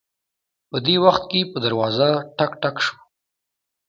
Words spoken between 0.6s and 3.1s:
په دې وخت کې په دروازه ټک ټک شو